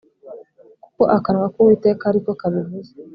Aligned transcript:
kuko 0.83 1.03
akanwa 1.17 1.45
k’Uwiteka 1.53 2.03
ari 2.09 2.19
ko 2.25 2.31
kabivuze 2.39 2.93